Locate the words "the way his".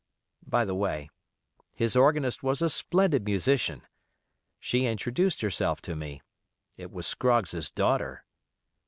0.65-1.95